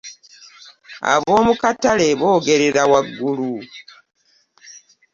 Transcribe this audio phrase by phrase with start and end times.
[1.13, 3.51] Ab'omu katale boogerera waggulu.